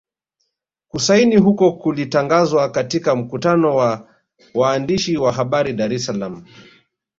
Kusaini 0.89 1.35
huko 1.37 1.71
kulitangazwa 1.71 2.69
katika 2.69 3.15
mkutano 3.15 3.75
wa 3.75 4.07
waandishi 4.53 5.17
wa 5.17 5.31
habari 5.31 5.73
Dar 5.73 5.93
es 5.93 6.05
Salaam 6.05 6.45